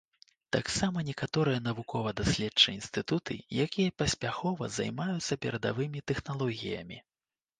[0.55, 3.33] Таксама некаторыя навукова-даследчыя інстытуты,
[3.65, 6.97] якія паспяхова займаюцца перадавымі тэхналогіямі.